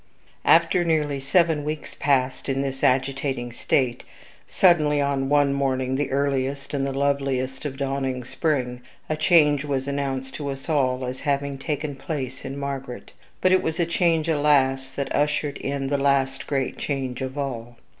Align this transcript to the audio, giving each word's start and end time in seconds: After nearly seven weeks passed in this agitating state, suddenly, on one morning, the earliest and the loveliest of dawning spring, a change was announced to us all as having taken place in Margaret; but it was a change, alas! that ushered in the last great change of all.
After 0.45 0.83
nearly 0.83 1.19
seven 1.19 1.63
weeks 1.63 1.93
passed 1.93 2.49
in 2.49 2.61
this 2.61 2.83
agitating 2.83 3.51
state, 3.51 4.01
suddenly, 4.47 4.99
on 4.99 5.29
one 5.29 5.53
morning, 5.53 5.95
the 5.95 6.09
earliest 6.09 6.73
and 6.73 6.87
the 6.87 6.91
loveliest 6.91 7.65
of 7.65 7.77
dawning 7.77 8.23
spring, 8.23 8.81
a 9.09 9.15
change 9.15 9.63
was 9.63 9.87
announced 9.87 10.33
to 10.33 10.49
us 10.49 10.67
all 10.67 11.05
as 11.05 11.19
having 11.19 11.59
taken 11.59 11.95
place 11.95 12.43
in 12.43 12.57
Margaret; 12.57 13.11
but 13.41 13.51
it 13.51 13.61
was 13.61 13.79
a 13.79 13.85
change, 13.85 14.27
alas! 14.27 14.89
that 14.89 15.15
ushered 15.15 15.59
in 15.59 15.85
the 15.89 15.99
last 15.99 16.47
great 16.47 16.79
change 16.79 17.21
of 17.21 17.37
all. 17.37 17.77